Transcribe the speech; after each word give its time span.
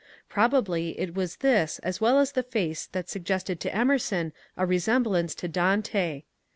Probably 0.27 0.99
it 0.99 1.13
was 1.13 1.35
this 1.35 1.77
as 1.83 2.01
well 2.01 2.17
as 2.17 2.31
the 2.31 2.41
face 2.41 2.87
that 2.87 3.07
suggested 3.07 3.59
to 3.59 3.75
Emerson 3.75 4.33
a 4.57 4.65
resemblance 4.65 5.35
to 5.35 5.47
Dante. 5.47 6.23